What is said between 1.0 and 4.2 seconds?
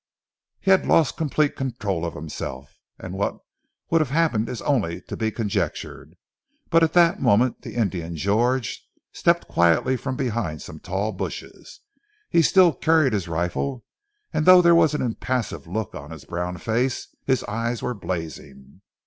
complete control of himself, and what would have